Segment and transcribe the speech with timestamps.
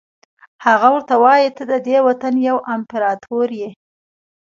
[0.65, 3.69] هغه ورته وایي ته ددې وطن یو امپراتور یې.